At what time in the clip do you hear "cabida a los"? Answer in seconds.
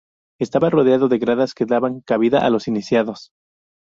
2.01-2.67